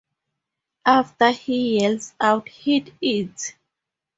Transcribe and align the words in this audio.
After 0.87 1.29
he 1.29 1.77
yells 1.79 2.15
out 2.19 2.49
hit 2.49 2.91
it! 3.01 3.53